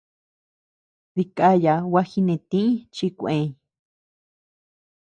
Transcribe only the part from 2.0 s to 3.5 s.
jinetïñ chi kuëñ.